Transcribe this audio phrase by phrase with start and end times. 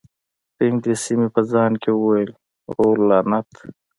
[0.55, 2.31] په انګلیسي مې په ځان کې وویل:
[2.69, 3.49] اوه، لعنت!